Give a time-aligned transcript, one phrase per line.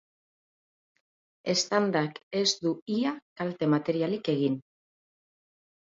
[1.53, 3.13] Eztandak ez du ia
[3.43, 4.61] kalte materialik egin.